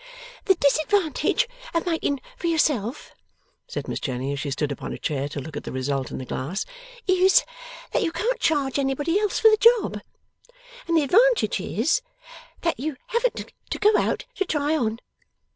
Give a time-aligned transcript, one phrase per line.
[0.45, 3.13] 'The disadvantage of making for yourself,'
[3.67, 6.17] said Miss Jenny, as she stood upon a chair to look at the result in
[6.17, 6.65] the glass,
[7.05, 7.43] 'is,
[7.91, 10.01] that you can't charge anybody else for the job,
[10.87, 12.01] and the advantage is,
[12.61, 14.97] that you haven't to go out to try on.